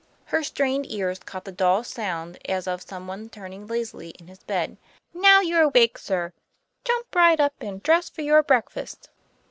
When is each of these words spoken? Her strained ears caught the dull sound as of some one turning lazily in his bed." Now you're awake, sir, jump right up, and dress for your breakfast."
Her 0.25 0.41
strained 0.41 0.91
ears 0.91 1.19
caught 1.19 1.45
the 1.45 1.51
dull 1.51 1.83
sound 1.83 2.39
as 2.45 2.65
of 2.67 2.81
some 2.81 3.05
one 3.05 3.29
turning 3.29 3.67
lazily 3.67 4.09
in 4.19 4.29
his 4.29 4.39
bed." 4.39 4.77
Now 5.13 5.41
you're 5.41 5.61
awake, 5.61 5.99
sir, 5.99 6.33
jump 6.83 7.13
right 7.13 7.39
up, 7.39 7.53
and 7.61 7.83
dress 7.83 8.09
for 8.09 8.23
your 8.23 8.41
breakfast." 8.41 9.11